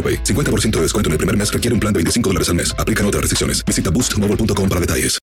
[0.00, 0.24] AroPay.
[0.24, 2.74] 50% de descuento en el primer mes requiere un plan de 25 dólares al mes.
[2.78, 3.62] Aplican otras restricciones.
[3.66, 5.18] Visita boostmobile.com para detalles.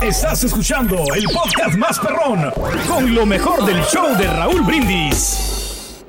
[0.00, 2.50] Estás escuchando el podcast más perrón
[2.88, 6.04] con lo mejor del show de Raúl Brindis.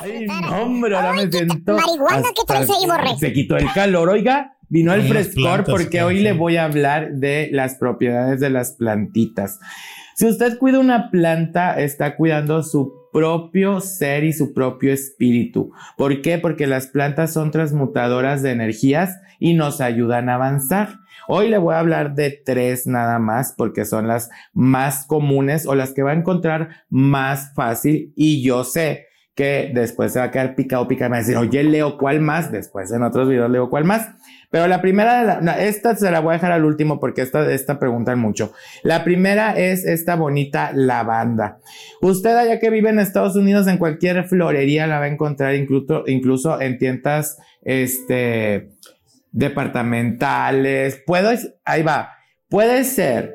[0.00, 1.74] Ay, no, hombre, ahora me siento.
[1.74, 3.18] marihuana que traes ahí.
[3.18, 4.56] Se quitó el calor, oiga.
[4.68, 9.60] Vino el frescor porque hoy le voy a hablar de las propiedades de las plantitas.
[10.16, 15.70] Si usted cuida una planta, está cuidando su propio ser y su propio espíritu.
[15.96, 16.38] ¿Por qué?
[16.38, 20.98] Porque las plantas son transmutadoras de energías y nos ayudan a avanzar.
[21.28, 25.76] Hoy le voy a hablar de tres nada más porque son las más comunes o
[25.76, 30.30] las que va a encontrar más fácil y yo sé que después se va a
[30.30, 32.52] quedar picado, picado me va a decir, oye, Leo, ¿cuál más?
[32.52, 34.08] Después en otros videos leo cuál más.
[34.50, 37.50] Pero la primera, de la- esta se la voy a dejar al último porque esta,
[37.52, 38.52] esta preguntan mucho.
[38.84, 41.58] La primera es esta bonita lavanda.
[42.00, 46.04] Usted allá que vive en Estados Unidos, en cualquier florería la va a encontrar, incluso,
[46.06, 48.68] incluso en tiendas, este,
[49.32, 51.02] departamentales.
[51.06, 51.30] Puedo,
[51.64, 52.10] ahí va.
[52.48, 53.34] Puede ser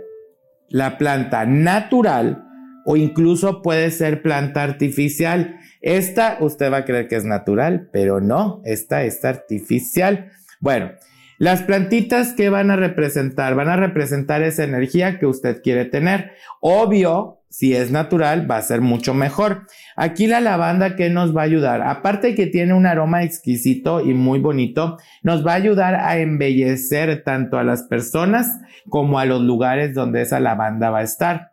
[0.69, 2.45] la planta natural
[2.85, 5.57] o incluso puede ser planta artificial.
[5.81, 10.31] Esta usted va a creer que es natural, pero no, esta es artificial.
[10.59, 10.91] Bueno,
[11.37, 16.31] las plantitas que van a representar, van a representar esa energía que usted quiere tener.
[16.59, 19.65] Obvio, si es natural, va a ser mucho mejor.
[19.95, 24.13] Aquí la lavanda que nos va a ayudar, aparte que tiene un aroma exquisito y
[24.13, 28.59] muy bonito, nos va a ayudar a embellecer tanto a las personas
[28.89, 31.51] como a los lugares donde esa lavanda va a estar.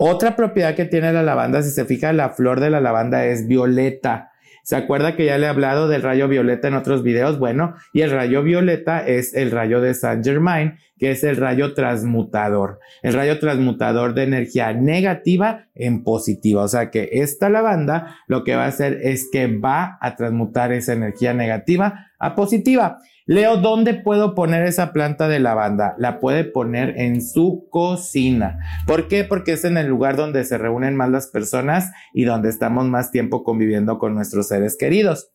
[0.00, 3.48] Otra propiedad que tiene la lavanda, si se fija, la flor de la lavanda es
[3.48, 4.30] violeta.
[4.62, 7.40] ¿Se acuerda que ya le he hablado del rayo violeta en otros videos?
[7.40, 11.74] Bueno, y el rayo violeta es el rayo de Saint Germain, que es el rayo
[11.74, 12.78] transmutador.
[13.02, 16.62] El rayo transmutador de energía negativa en positiva.
[16.62, 20.70] O sea que esta lavanda lo que va a hacer es que va a transmutar
[20.70, 22.98] esa energía negativa a positiva.
[23.28, 25.94] Leo, ¿dónde puedo poner esa planta de lavanda?
[25.98, 28.58] La puede poner en su cocina.
[28.86, 29.22] ¿Por qué?
[29.22, 33.10] Porque es en el lugar donde se reúnen más las personas y donde estamos más
[33.10, 35.30] tiempo conviviendo con nuestros seres queridos.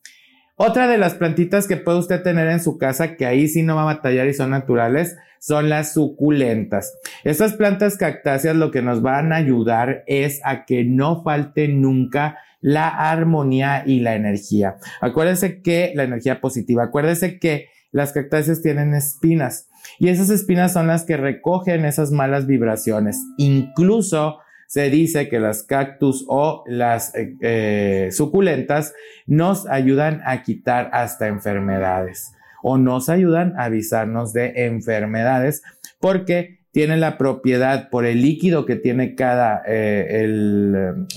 [0.55, 3.75] Otra de las plantitas que puede usted tener en su casa, que ahí sí no
[3.75, 6.97] va a batallar y son naturales, son las suculentas.
[7.23, 12.39] Estas plantas cactáceas lo que nos van a ayudar es a que no falte nunca
[12.59, 14.77] la armonía y la energía.
[14.99, 20.87] Acuérdense que la energía positiva, acuérdense que las cactáceas tienen espinas y esas espinas son
[20.87, 23.17] las que recogen esas malas vibraciones.
[23.37, 28.93] Incluso se dice que las cactus o las eh, eh, suculentas
[29.27, 32.33] nos ayudan a quitar hasta enfermedades
[32.63, 35.61] o nos ayudan a avisarnos de enfermedades
[35.99, 40.27] porque tienen la propiedad por el líquido que tiene cada, eh,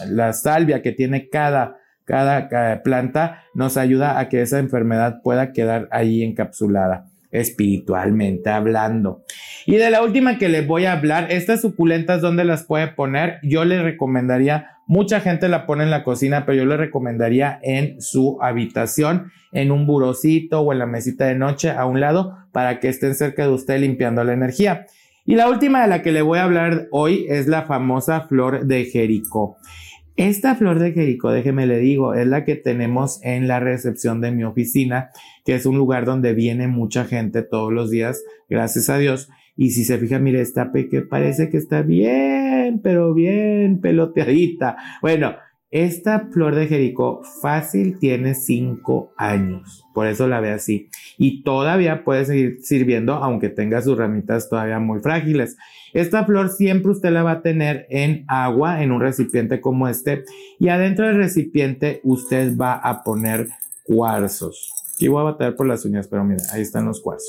[0.06, 5.88] la salvia que tiene cada, cada, planta, nos ayuda a que esa enfermedad pueda quedar
[5.90, 9.24] ahí encapsulada espiritualmente hablando.
[9.66, 13.40] Y de la última que les voy a hablar, estas suculentas, ¿dónde las puede poner?
[13.42, 18.00] Yo les recomendaría, mucha gente la pone en la cocina, pero yo le recomendaría en
[18.00, 22.78] su habitación, en un burocito o en la mesita de noche a un lado, para
[22.78, 24.86] que estén cerca de usted limpiando la energía.
[25.24, 28.66] Y la última de la que le voy a hablar hoy es la famosa flor
[28.66, 29.58] de Jericó.
[30.16, 34.30] Esta flor de Jericó, déjeme le digo, es la que tenemos en la recepción de
[34.30, 35.10] mi oficina,
[35.44, 39.28] que es un lugar donde viene mucha gente todos los días, gracias a Dios.
[39.58, 44.76] Y si se fija, mire, esta que parece que está bien, pero bien peloteadita.
[45.02, 45.36] Bueno,
[45.70, 50.88] esta flor de Jericó fácil tiene cinco años, por eso la ve así.
[51.18, 55.56] Y todavía puede seguir sirviendo, aunque tenga sus ramitas todavía muy frágiles.
[55.92, 60.24] Esta flor siempre usted la va a tener en agua, en un recipiente como este.
[60.58, 63.48] Y adentro del recipiente usted va a poner
[63.82, 64.75] cuarzos.
[64.98, 67.28] Y voy a batallar por las uñas, pero mira, ahí están los cuarzos.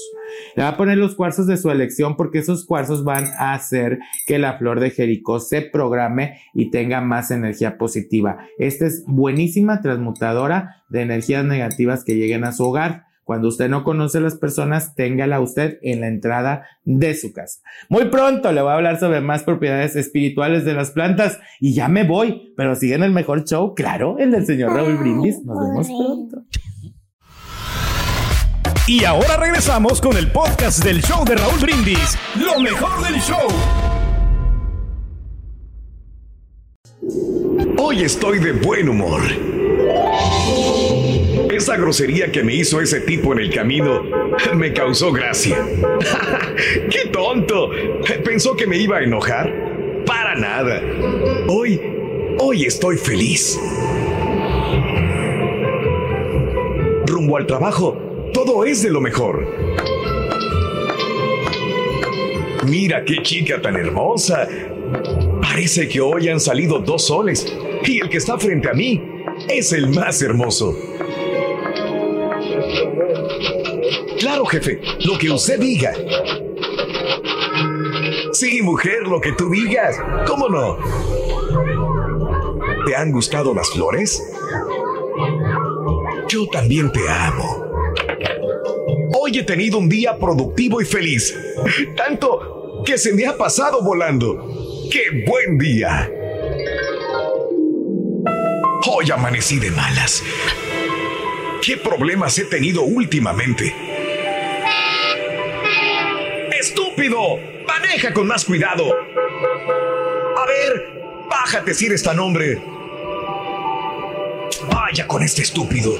[0.55, 3.99] Le va a poner los cuarzos de su elección porque esos cuarzos van a hacer
[4.25, 8.37] que la flor de Jericó se programe y tenga más energía positiva.
[8.57, 13.07] Esta es buenísima transmutadora de energías negativas que lleguen a su hogar.
[13.27, 17.59] Cuando usted no conoce a las personas, téngala usted en la entrada de su casa.
[17.89, 21.89] Muy pronto le voy a hablar sobre más propiedades espirituales de las plantas y ya
[21.89, 25.43] me voy, pero siguen el mejor show, claro, el del señor Raúl Brindis.
[25.43, 26.45] Nos vemos pronto.
[28.87, 33.45] Y ahora regresamos con el podcast del show de Raúl Brindis, lo mejor del show.
[37.77, 39.23] Hoy estoy de buen humor.
[41.51, 44.03] Esa grosería que me hizo ese tipo en el camino
[44.55, 45.57] me causó gracia.
[46.89, 47.69] ¡Qué tonto!
[48.23, 49.53] ¿Pensó que me iba a enojar?
[50.05, 50.81] Para nada.
[51.49, 51.81] Hoy,
[52.39, 53.59] hoy estoy feliz.
[57.05, 58.06] Rumbo al trabajo,
[58.47, 59.45] todo es de lo mejor.
[62.65, 64.47] Mira qué chica tan hermosa.
[65.41, 67.53] Parece que hoy han salido dos soles
[67.83, 69.03] y el que está frente a mí
[69.49, 70.73] es el más hermoso.
[74.17, 75.93] Claro, jefe, lo que usted diga.
[78.31, 79.97] Sí, mujer, lo que tú digas.
[80.25, 80.77] ¿Cómo no?
[82.85, 84.23] ¿Te han gustado las flores?
[86.29, 87.66] Yo también te amo.
[89.37, 91.37] He tenido un día productivo y feliz.
[91.95, 94.89] Tanto que se me ha pasado volando.
[94.91, 96.11] ¡Qué buen día!
[98.89, 100.23] Hoy amanecí de malas.
[101.61, 103.75] ¿Qué problemas he tenido últimamente?
[106.59, 107.37] ¡Estúpido!
[107.67, 108.91] ¡Maneja con más cuidado!
[110.35, 110.99] A ver,
[111.29, 112.59] bájate si eres tan hombre.
[114.73, 115.93] Vaya con este estúpido.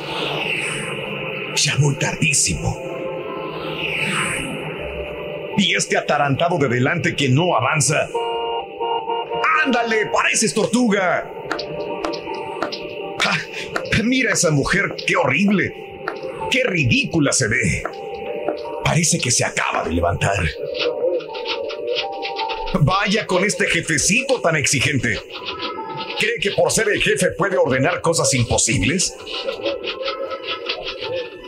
[1.56, 2.87] Ya muy tardísimo.
[5.58, 8.08] Y este atarantado de delante que no avanza.
[9.64, 10.06] ¡Ándale!
[10.08, 11.32] ¡Pareces tortuga!
[13.26, 13.40] Ah,
[14.04, 15.74] mira esa mujer, qué horrible.
[16.52, 17.84] Qué ridícula se ve.
[18.84, 20.40] Parece que se acaba de levantar.
[22.82, 25.20] Vaya con este jefecito tan exigente.
[26.20, 29.16] ¿Cree que por ser el jefe puede ordenar cosas imposibles?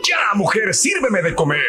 [0.08, 1.60] Ya, mujer, sírveme de comer.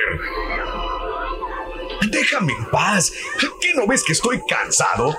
[2.12, 3.14] Déjame en paz.
[3.62, 5.18] ¿Qué no ves que estoy cansado?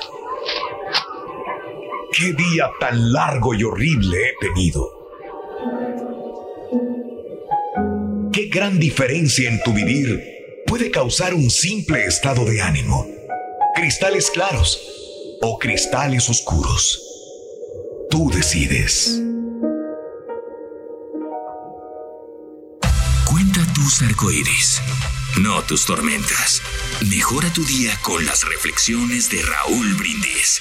[2.12, 5.02] ¿Qué día tan largo y horrible he tenido?
[8.32, 10.22] ¿Qué gran diferencia en tu vivir
[10.66, 13.06] puede causar un simple estado de ánimo?
[13.74, 14.78] ¿Cristales claros
[15.40, 17.02] o cristales oscuros?
[18.10, 19.22] Tú decides.
[23.30, 24.82] Cuenta tus arcoíris,
[25.40, 26.60] no tus tormentas.
[27.10, 30.60] Mejora tu día con las reflexiones de Raúl Brindis.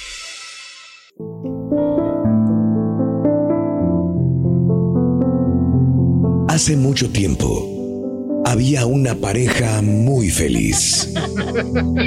[6.48, 11.14] Hace mucho tiempo había una pareja muy feliz.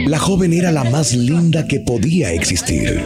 [0.06, 3.02] La joven era la más linda que podía existir.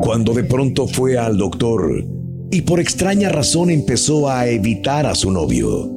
[0.00, 2.04] Cuando de pronto fue al doctor
[2.52, 5.96] y por extraña razón empezó a evitar a su novio.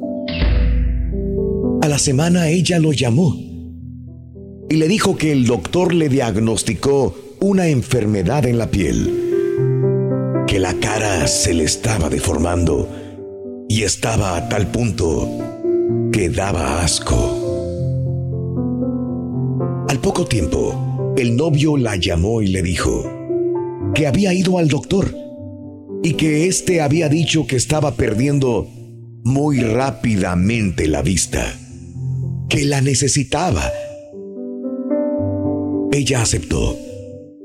[1.80, 3.51] A la semana ella lo llamó
[4.72, 10.72] y le dijo que el doctor le diagnosticó una enfermedad en la piel, que la
[10.80, 12.88] cara se le estaba deformando
[13.68, 15.28] y estaba a tal punto
[16.10, 17.12] que daba asco.
[19.90, 23.04] Al poco tiempo, el novio la llamó y le dijo
[23.94, 25.14] que había ido al doctor
[26.02, 28.70] y que éste había dicho que estaba perdiendo
[29.22, 31.44] muy rápidamente la vista,
[32.48, 33.70] que la necesitaba.
[35.94, 36.78] Ella aceptó,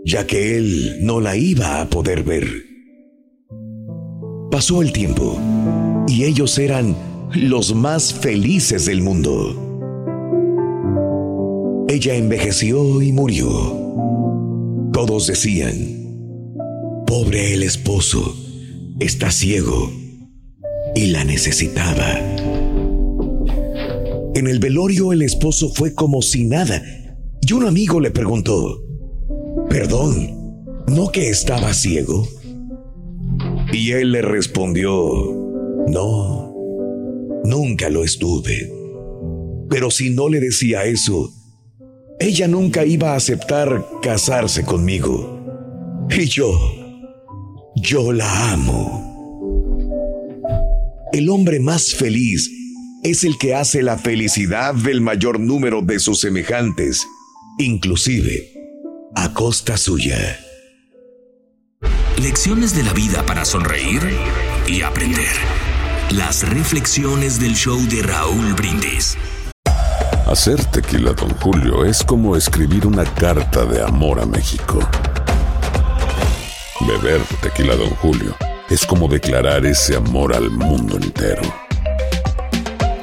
[0.05, 2.47] ya que él no la iba a poder ver.
[4.49, 5.37] Pasó el tiempo
[6.07, 6.95] y ellos eran
[7.35, 9.53] los más felices del mundo.
[11.89, 13.49] Ella envejeció y murió.
[14.93, 15.75] Todos decían,
[17.05, 18.33] pobre el esposo,
[19.01, 19.91] está ciego
[20.95, 22.17] y la necesitaba.
[24.35, 26.81] En el velorio el esposo fue como si nada
[27.49, 28.83] y un amigo le preguntó,
[29.69, 32.27] perdón, ¿no que estaba ciego?
[33.71, 34.91] Y él le respondió,
[35.87, 36.53] no,
[37.45, 38.69] nunca lo estuve.
[39.69, 41.31] Pero si no le decía eso,
[42.19, 46.05] ella nunca iba a aceptar casarse conmigo.
[46.09, 46.51] Y yo,
[47.77, 49.05] yo la amo.
[51.13, 52.51] El hombre más feliz
[53.03, 57.07] es el que hace la felicidad del mayor número de sus semejantes,
[57.59, 58.53] inclusive
[59.15, 60.39] a costa suya.
[62.21, 64.01] Lecciones de la vida para sonreír
[64.67, 65.35] y aprender.
[66.11, 69.17] Las reflexiones del show de Raúl Brindis.
[70.27, 74.79] Hacer tequila, don Julio, es como escribir una carta de amor a México.
[76.81, 78.35] Beber tequila, don Julio,
[78.69, 81.41] es como declarar ese amor al mundo entero.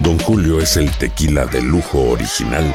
[0.00, 2.74] Don Julio es el tequila de lujo original,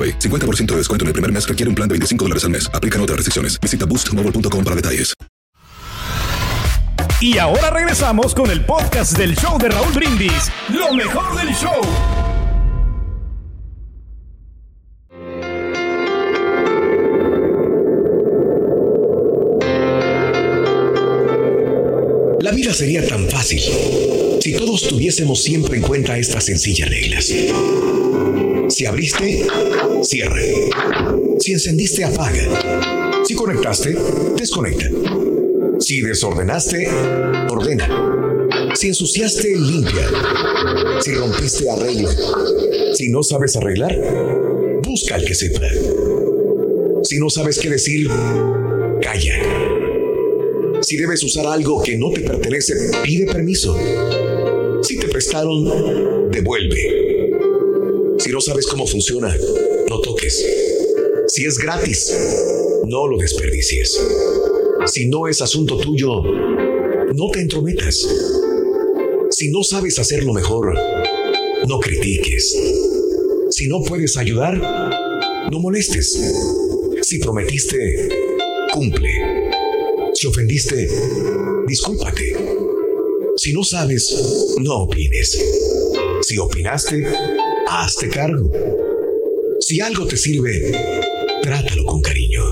[0.01, 0.19] AroPay.
[0.19, 2.69] 50% de descuento en el primer mes requiere un plan de 25 dólares al mes.
[2.73, 3.59] Aplican otras restricciones.
[3.59, 5.13] Visita boostmobile.com para detalles.
[7.21, 10.51] Y ahora regresamos con el podcast del show de Raúl Brindis.
[10.69, 11.81] Lo mejor del show.
[22.39, 23.61] La vida sería tan fácil
[24.41, 27.31] si todos tuviésemos siempre en cuenta estas sencillas reglas.
[28.71, 29.45] Si abriste,
[30.01, 30.39] cierra.
[31.39, 33.21] Si encendiste, apaga.
[33.25, 33.93] Si conectaste,
[34.37, 34.85] desconecta.
[35.79, 36.87] Si desordenaste,
[37.49, 37.89] ordena.
[38.73, 40.07] Si ensuciaste, limpia.
[41.01, 42.15] Si rompiste, arregla.
[42.93, 43.93] Si no sabes arreglar,
[44.81, 45.67] busca al que sepa.
[47.03, 48.07] Si no sabes qué decir,
[49.01, 49.35] calla.
[50.79, 52.73] Si debes usar algo que no te pertenece,
[53.03, 53.77] pide permiso.
[54.81, 57.00] Si te prestaron, devuelve.
[58.31, 59.35] No sabes cómo funciona,
[59.89, 60.45] no toques.
[61.27, 62.15] Si es gratis,
[62.87, 63.99] no lo desperdicies.
[64.85, 68.07] Si no es asunto tuyo, no te entrometas.
[69.31, 70.73] Si no sabes hacerlo mejor,
[71.67, 72.57] no critiques.
[73.49, 74.57] Si no puedes ayudar,
[75.51, 76.17] no molestes.
[77.01, 78.07] Si prometiste,
[78.71, 79.11] cumple.
[80.13, 80.87] Si ofendiste,
[81.67, 82.33] discúlpate.
[83.35, 84.15] Si no sabes,
[84.59, 85.37] no opines.
[86.21, 87.03] Si opinaste,
[87.71, 88.51] hazte cargo.
[89.61, 90.73] Si algo te sirve,
[91.41, 92.43] trátalo con cariño.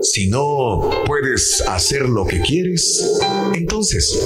[0.00, 3.20] Si no puedes hacer lo que quieres,
[3.54, 4.18] entonces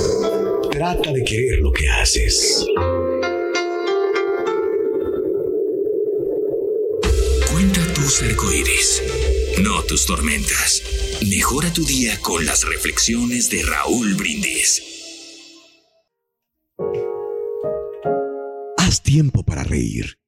[0.71, 2.65] trata de querer lo que haces.
[7.51, 9.03] Cuenta tus arcoíris,
[9.63, 10.83] no tus tormentas.
[11.29, 15.02] Mejora tu día con las reflexiones de Raúl Brindis.
[18.93, 20.19] Haz tiempo para reír.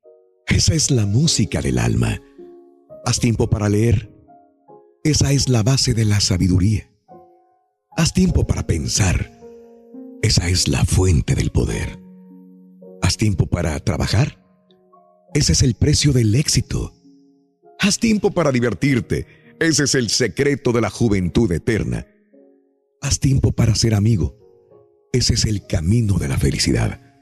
[0.47, 2.23] Esa es la música del alma.
[3.05, 4.11] Haz tiempo para leer.
[5.05, 6.91] Esa es la base de la sabiduría.
[7.95, 9.39] Haz tiempo para pensar.
[10.23, 12.01] Esa es la fuente del poder.
[13.03, 14.43] Haz tiempo para trabajar.
[15.35, 16.95] Ese es el precio del éxito.
[17.79, 19.27] Haz tiempo para divertirte.
[19.61, 22.07] Ese es el secreto de la juventud eterna.
[23.03, 24.39] Haz tiempo para ser amigo.
[25.13, 27.14] Ese es el camino de la felicidad.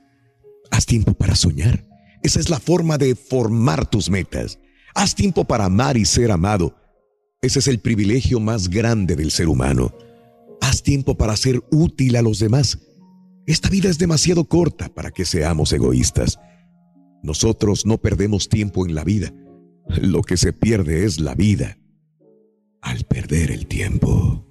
[0.72, 1.84] Haz tiempo para soñar.
[2.22, 4.58] Esa es la forma de formar tus metas.
[4.94, 6.74] Haz tiempo para amar y ser amado.
[7.42, 9.94] Ese es el privilegio más grande del ser humano.
[10.60, 12.78] Haz tiempo para ser útil a los demás.
[13.46, 16.38] Esta vida es demasiado corta para que seamos egoístas.
[17.22, 19.32] Nosotros no perdemos tiempo en la vida.
[20.00, 21.78] Lo que se pierde es la vida
[22.80, 24.46] al perder el tiempo.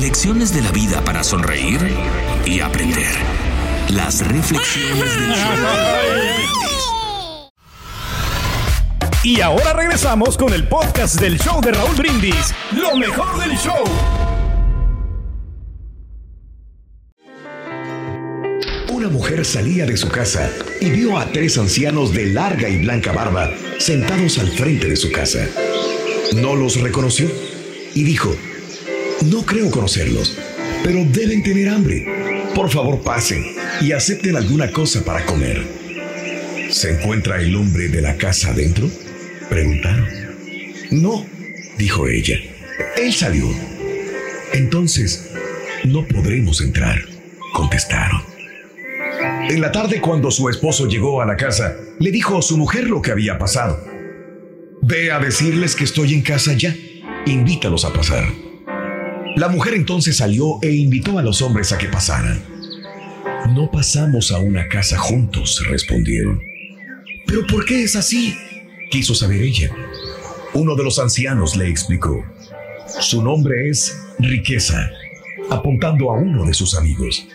[0.00, 1.80] Lecciones de la vida para sonreír
[2.46, 3.53] y aprender.
[3.90, 6.84] Las reflexiones del show de Raúl Brindis.
[9.22, 12.54] Y ahora regresamos con el podcast del show de Raúl Brindis.
[12.72, 13.84] Lo mejor del show.
[18.92, 20.50] Una mujer salía de su casa
[20.80, 25.12] y vio a tres ancianos de larga y blanca barba sentados al frente de su
[25.12, 25.46] casa.
[26.36, 27.30] No los reconoció
[27.94, 28.34] y dijo,
[29.26, 30.36] no creo conocerlos,
[30.84, 32.06] pero deben tener hambre.
[32.54, 33.42] Por favor pasen
[33.80, 35.66] y acepten alguna cosa para comer.
[36.70, 38.88] ¿Se encuentra el hombre de la casa adentro?
[39.48, 40.06] Preguntaron.
[40.90, 41.26] No,
[41.78, 42.36] dijo ella.
[42.96, 43.46] Él salió.
[44.52, 45.30] Entonces,
[45.84, 47.00] no podremos entrar,
[47.54, 48.22] contestaron.
[49.48, 52.88] En la tarde, cuando su esposo llegó a la casa, le dijo a su mujer
[52.88, 53.84] lo que había pasado.
[54.82, 56.76] Ve a decirles que estoy en casa ya.
[57.26, 58.43] Invítalos a pasar.
[59.36, 62.40] La mujer entonces salió e invitó a los hombres a que pasaran.
[63.54, 66.40] No pasamos a una casa juntos, respondieron.
[67.26, 68.34] ¿Pero por qué es así?
[68.90, 69.74] quiso saber ella.
[70.52, 72.24] Uno de los ancianos le explicó.
[73.00, 74.88] Su nombre es Riqueza,
[75.50, 77.26] apuntando a uno de sus amigos.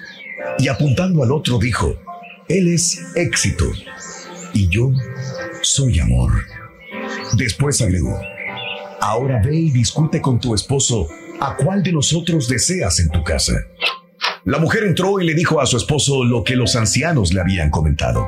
[0.58, 2.00] Y apuntando al otro dijo,
[2.48, 3.66] Él es éxito
[4.54, 4.94] y yo
[5.62, 6.32] soy amor.
[7.34, 8.18] Después agregó,
[9.02, 13.54] ahora ve y discute con tu esposo a cuál de nosotros deseas en tu casa.
[14.46, 17.70] La mujer entró y le dijo a su esposo lo que los ancianos le habían
[17.70, 18.28] comentado.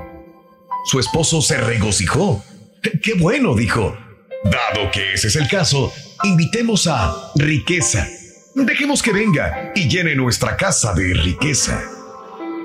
[0.86, 2.44] Su esposo se regocijó.
[2.82, 3.56] ¡Qué bueno!
[3.56, 3.96] dijo.
[4.44, 8.08] Dado que ese es el caso, invitemos a riqueza.
[8.56, 11.82] Dejemos que venga y llene nuestra casa de riqueza.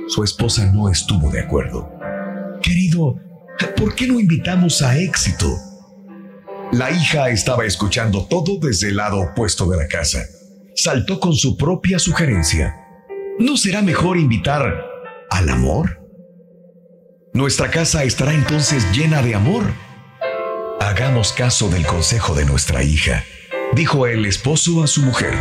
[0.09, 1.91] Su esposa no estuvo de acuerdo.
[2.63, 3.17] Querido,
[3.77, 5.55] ¿por qué no invitamos a éxito?
[6.73, 10.25] La hija estaba escuchando todo desde el lado opuesto de la casa.
[10.75, 12.75] Saltó con su propia sugerencia.
[13.39, 14.85] ¿No será mejor invitar
[15.31, 16.01] al amor?
[17.33, 19.63] Nuestra casa estará entonces llena de amor.
[20.81, 23.25] Hagamos caso del consejo de nuestra hija,
[23.73, 25.35] dijo el esposo a su mujer.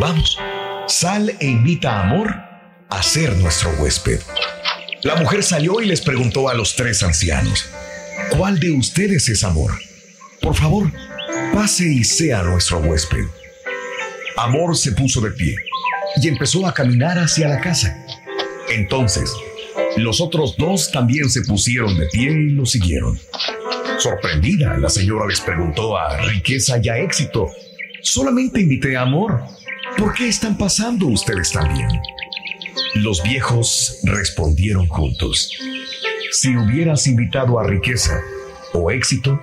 [0.00, 0.38] Vamos,
[0.88, 2.34] sal e invita a Amor
[2.88, 4.20] a ser nuestro huésped.
[5.02, 7.68] La mujer salió y les preguntó a los tres ancianos,
[8.30, 9.72] ¿cuál de ustedes es Amor?
[10.42, 10.90] Por favor,
[11.54, 13.24] pase y sea nuestro huésped.
[14.36, 15.54] Amor se puso de pie
[16.20, 17.96] y empezó a caminar hacia la casa.
[18.68, 19.32] Entonces,
[19.96, 23.18] los otros dos también se pusieron de pie y lo siguieron.
[23.98, 27.48] Sorprendida, la señora les preguntó a Riqueza y a Éxito,
[28.00, 29.42] solamente invité a Amor.
[29.96, 31.88] ¿Por qué están pasando ustedes también?
[32.94, 35.50] Los viejos respondieron juntos.
[36.32, 38.20] Si hubieras invitado a Riqueza
[38.72, 39.40] o Éxito,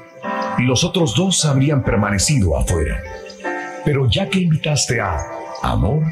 [0.66, 3.02] los otros dos habrían permanecido afuera.
[3.86, 5.18] Pero ya que invitaste a
[5.62, 6.04] Amor,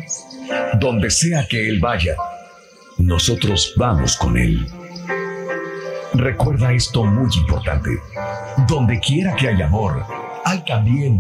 [0.80, 2.16] donde sea que él vaya,
[2.98, 4.68] nosotros vamos con él.
[6.14, 7.92] Recuerda esto muy importante.
[8.68, 10.04] Donde quiera que haya amor,
[10.44, 11.20] hay también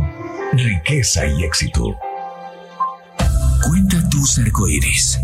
[0.54, 1.96] riqueza y éxito.
[3.64, 5.20] Cuenta tus arcoíris,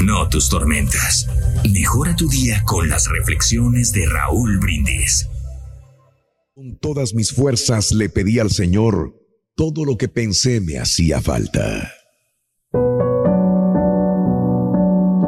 [0.00, 1.28] no tus tormentas.
[1.72, 5.28] Mejora tu día con las reflexiones de Raúl Brindis.
[6.56, 9.20] Con todas mis fuerzas le pedí al Señor
[9.56, 11.92] todo lo que pensé me hacía falta.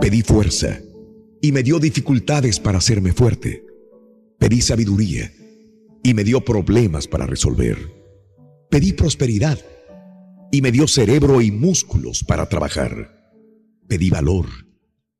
[0.01, 0.79] Pedí fuerza
[1.43, 3.65] y me dio dificultades para hacerme fuerte.
[4.39, 5.33] Pedí sabiduría
[6.05, 7.77] y me dio problemas para resolver.
[8.71, 9.59] Pedí prosperidad
[10.53, 13.33] y me dio cerebro y músculos para trabajar.
[13.89, 14.47] Pedí valor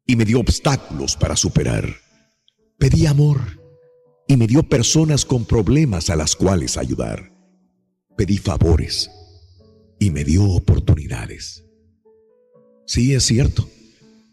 [0.07, 1.97] y me dio obstáculos para superar.
[2.79, 3.66] Pedí amor
[4.29, 7.33] y me dio personas con problemas a las cuales ayudar.
[8.17, 9.11] Pedí favores
[9.99, 11.65] y me dio oportunidades.
[12.87, 13.69] Sí, es cierto.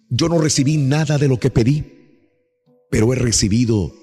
[0.09, 1.83] Yo no recibí nada de lo que pedí,
[2.89, 3.93] pero he recibido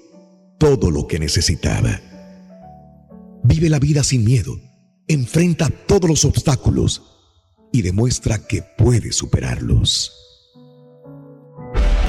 [0.59, 1.99] todo lo que necesitaba.
[3.43, 4.59] Vive la vida sin miedo,
[5.07, 7.01] enfrenta todos los obstáculos
[7.71, 10.13] y demuestra que puede superarlos.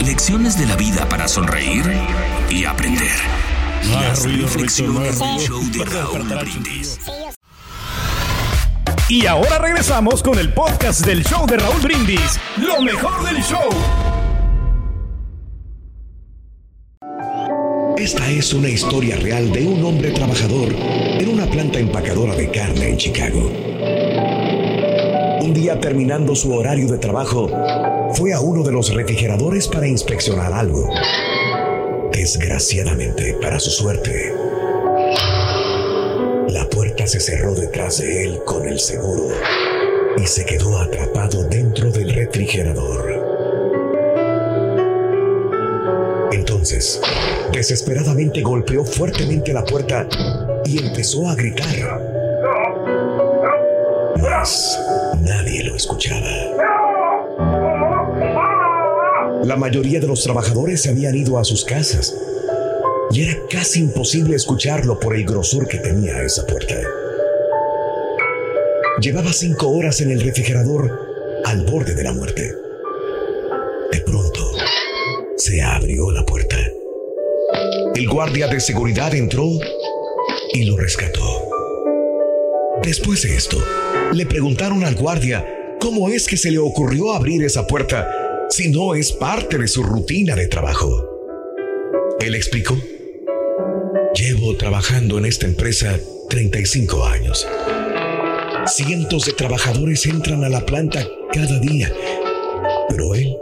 [0.04, 1.84] Lecciones de la vida para sonreír
[2.50, 3.51] y aprender.
[3.90, 6.98] Las reflexiones del show de Raúl Brindis.
[9.08, 12.38] Y ahora regresamos con el podcast del show de Raúl Brindis.
[12.56, 13.68] Lo mejor del show.
[17.98, 22.90] Esta es una historia real de un hombre trabajador en una planta empacadora de carne
[22.90, 23.50] en Chicago.
[25.42, 27.50] Un día terminando su horario de trabajo,
[28.14, 30.88] fue a uno de los refrigeradores para inspeccionar algo.
[32.22, 34.32] Desgraciadamente, para su suerte,
[36.50, 39.34] la puerta se cerró detrás de él con el seguro
[40.16, 43.10] y se quedó atrapado dentro del refrigerador.
[46.30, 47.00] Entonces,
[47.52, 50.06] desesperadamente golpeó fuertemente la puerta
[50.64, 52.00] y empezó a gritar.
[54.20, 54.78] Mas
[55.22, 56.71] nadie lo escuchaba.
[59.42, 62.14] La mayoría de los trabajadores se habían ido a sus casas
[63.10, 66.76] y era casi imposible escucharlo por el grosor que tenía esa puerta.
[69.00, 70.96] Llevaba cinco horas en el refrigerador
[71.44, 72.54] al borde de la muerte.
[73.90, 74.52] De pronto,
[75.36, 76.56] se abrió la puerta.
[77.96, 79.48] El guardia de seguridad entró
[80.52, 81.48] y lo rescató.
[82.84, 83.58] Después de esto,
[84.12, 85.44] le preguntaron al guardia
[85.80, 88.21] cómo es que se le ocurrió abrir esa puerta
[88.52, 91.08] si no es parte de su rutina de trabajo.
[92.20, 92.76] Él explicó,
[94.14, 97.48] llevo trabajando en esta empresa 35 años.
[98.66, 101.90] Cientos de trabajadores entran a la planta cada día,
[102.90, 103.34] pero él,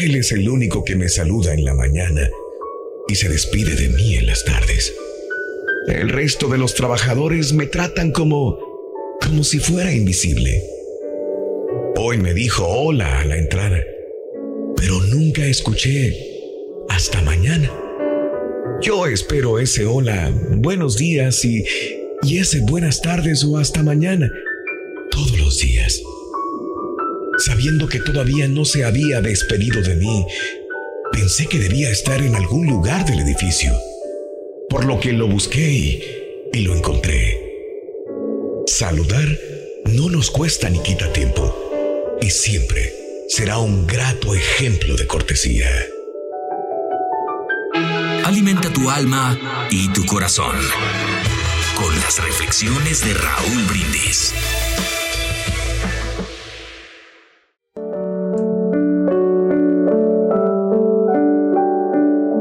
[0.00, 2.30] él es el único que me saluda en la mañana
[3.08, 4.94] y se despide de mí en las tardes.
[5.88, 8.56] El resto de los trabajadores me tratan como,
[9.20, 10.62] como si fuera invisible.
[11.96, 13.82] Hoy me dijo hola a la entrada,
[14.92, 16.14] pero nunca escuché
[16.90, 17.70] hasta mañana.
[18.82, 21.64] Yo espero ese hola, buenos días y,
[22.22, 24.30] y ese buenas tardes o hasta mañana,
[25.10, 26.02] todos los días.
[27.38, 30.26] Sabiendo que todavía no se había despedido de mí,
[31.10, 33.72] pensé que debía estar en algún lugar del edificio,
[34.68, 36.04] por lo que lo busqué y,
[36.52, 37.38] y lo encontré.
[38.66, 39.26] Saludar
[39.86, 43.01] no nos cuesta ni quita tiempo y siempre
[43.34, 45.66] será un grato ejemplo de cortesía.
[48.26, 49.38] Alimenta tu alma
[49.70, 50.54] y tu corazón
[51.74, 54.34] con las reflexiones de Raúl Brindis.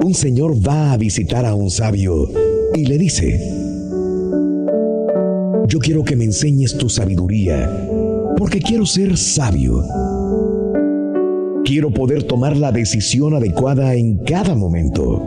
[0.03, 2.29] Un señor va a visitar a un sabio
[2.75, 3.39] y le dice,
[5.67, 7.87] yo quiero que me enseñes tu sabiduría,
[8.37, 9.85] porque quiero ser sabio.
[11.71, 15.23] Quiero poder tomar la decisión adecuada en cada momento.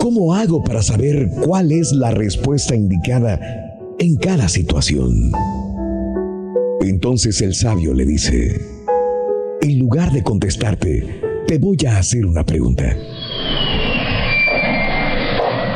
[0.00, 3.38] ¿Cómo hago para saber cuál es la respuesta indicada
[4.00, 5.30] en cada situación?
[6.80, 8.60] Entonces el sabio le dice,
[9.62, 12.96] en lugar de contestarte, te voy a hacer una pregunta.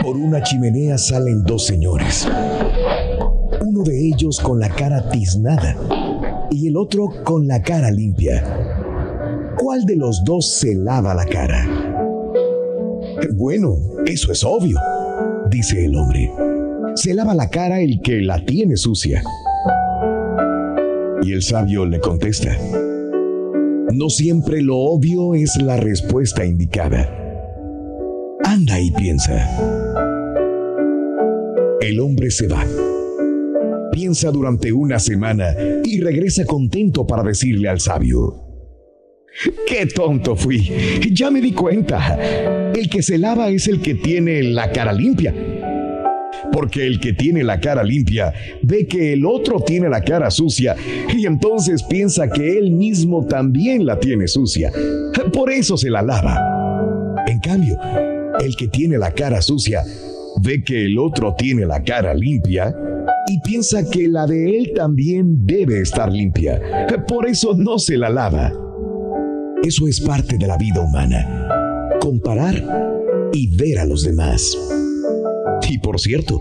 [0.02, 2.26] Por una chimenea salen dos señores.
[3.64, 5.76] Uno de ellos con la cara tiznada
[6.50, 8.67] y el otro con la cara limpia.
[9.78, 11.64] ¿Cuál de los dos se lava la cara?
[13.36, 14.76] Bueno, eso es obvio,
[15.50, 16.32] dice el hombre.
[16.96, 19.22] Se lava la cara el que la tiene sucia.
[21.22, 22.58] Y el sabio le contesta,
[23.92, 27.08] no siempre lo obvio es la respuesta indicada.
[28.42, 29.48] Anda y piensa.
[31.80, 32.64] El hombre se va.
[33.92, 38.47] Piensa durante una semana y regresa contento para decirle al sabio,
[39.66, 40.70] ¡Qué tonto fui!
[41.12, 42.18] Ya me di cuenta.
[42.74, 45.34] El que se lava es el que tiene la cara limpia.
[46.52, 50.74] Porque el que tiene la cara limpia ve que el otro tiene la cara sucia
[51.14, 54.72] y entonces piensa que él mismo también la tiene sucia.
[55.32, 56.38] Por eso se la lava.
[57.26, 57.78] En cambio,
[58.40, 59.84] el que tiene la cara sucia
[60.42, 62.74] ve que el otro tiene la cara limpia
[63.28, 66.60] y piensa que la de él también debe estar limpia.
[67.06, 68.67] Por eso no se la lava.
[69.62, 71.48] Eso es parte de la vida humana.
[72.00, 72.62] Comparar
[73.32, 74.56] y ver a los demás.
[75.68, 76.40] Y por cierto,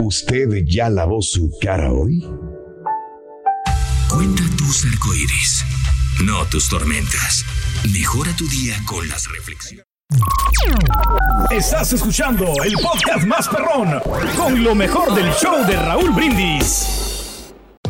[0.00, 2.24] ¿usted ya lavó su cara hoy?
[4.08, 5.64] Cuenta tus arcoíris,
[6.24, 7.44] no tus tormentas.
[7.92, 9.84] Mejora tu día con las reflexiones.
[11.50, 14.00] Estás escuchando el podcast más perrón
[14.36, 17.05] con lo mejor del show de Raúl Brindis.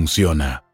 [0.00, 0.69] funciona.